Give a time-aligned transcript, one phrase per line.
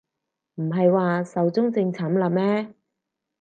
[0.55, 2.73] 唔係話壽終正寢喇咩